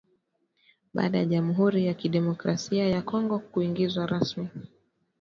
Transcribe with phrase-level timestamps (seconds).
[0.93, 4.47] Baada ya Jamhuri ya Kidemokrasia ya Kongo kuingizwa rasmi